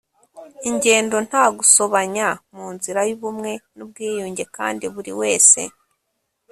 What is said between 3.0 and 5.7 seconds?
y ubumwe n ubwiyunge kandi buri wese